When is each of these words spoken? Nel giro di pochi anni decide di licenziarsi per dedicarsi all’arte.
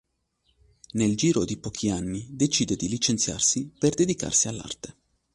Nel 0.93 1.15
giro 1.15 1.45
di 1.45 1.57
pochi 1.57 1.91
anni 1.91 2.25
decide 2.27 2.75
di 2.75 2.89
licenziarsi 2.89 3.71
per 3.77 3.93
dedicarsi 3.93 4.47
all’arte. 4.47 4.95